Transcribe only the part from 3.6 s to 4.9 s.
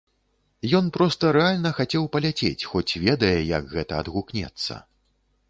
гэта адгукнецца.